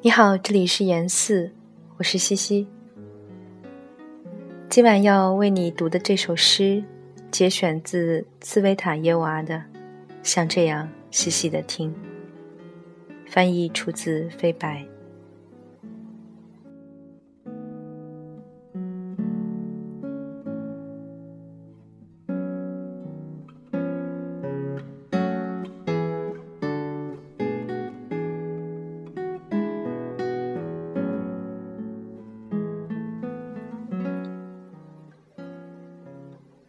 [0.00, 1.50] 你好，这里是言四，
[1.96, 2.68] 我是西西。
[4.68, 6.84] 今晚要为你读的这首诗，
[7.32, 9.56] 节选自茨维塔耶娃的
[10.22, 11.90] 《像这样细细的听》，
[13.26, 14.86] 翻译出自飞白。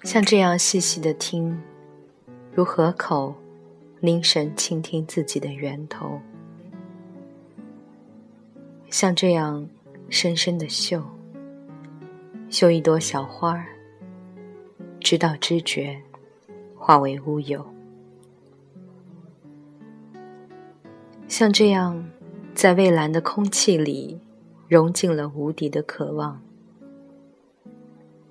[0.04, 1.62] 像这样细细的听，
[2.54, 3.36] 如河口
[4.00, 6.22] 凝神倾听自己的源头；
[8.90, 9.68] 像这样
[10.10, 11.04] 深深的嗅，
[12.50, 13.64] 嗅一朵小花，
[15.02, 16.02] 直到知觉
[16.78, 17.62] 化为乌有；
[21.28, 22.10] 像这样
[22.56, 24.22] 在蔚蓝的空气里
[24.70, 26.40] 融进了无敌的渴望；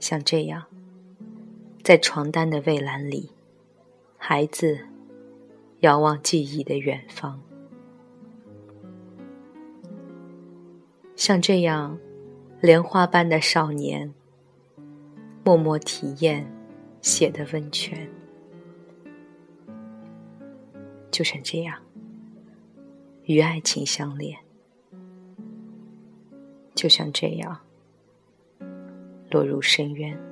[0.00, 0.64] 像这样。
[1.88, 3.30] 在床单的蔚蓝里，
[4.18, 4.78] 孩子
[5.80, 7.40] 遥望记忆的远方，
[11.16, 11.98] 像这样
[12.60, 14.12] 莲花般的少年，
[15.42, 16.46] 默默体验
[17.00, 18.06] 血的温泉，
[21.10, 21.80] 就像这样
[23.22, 24.38] 与爱情相恋，
[26.74, 27.58] 就像这样
[29.30, 30.27] 落入深渊。